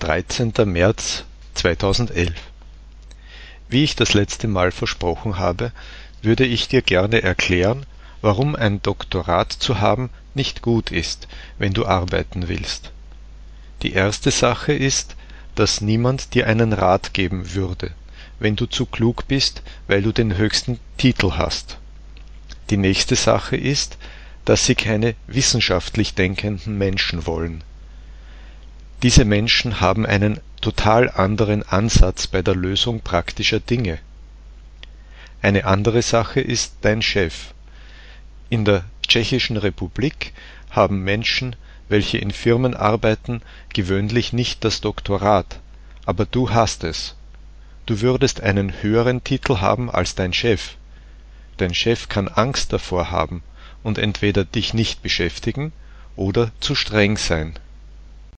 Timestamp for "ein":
8.54-8.80